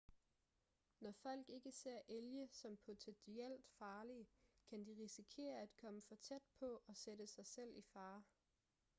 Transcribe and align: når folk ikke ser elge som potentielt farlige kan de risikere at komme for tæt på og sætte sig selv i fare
når 1.01 1.11
folk 1.11 1.49
ikke 1.49 1.71
ser 1.71 1.99
elge 2.07 2.47
som 2.51 2.77
potentielt 2.85 3.65
farlige 3.79 4.27
kan 4.69 4.85
de 4.85 4.95
risikere 4.99 5.61
at 5.61 5.75
komme 5.75 6.01
for 6.01 6.15
tæt 6.15 6.41
på 6.59 6.81
og 6.87 6.95
sætte 6.95 7.27
sig 7.27 7.45
selv 7.47 7.77
i 7.77 7.81
fare 7.93 8.23